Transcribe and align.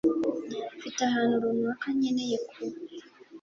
Mfite 0.77 0.99
ahantu 1.09 1.35
runaka 1.43 1.87
nkeneye 1.97 2.37
kuba 2.47 2.77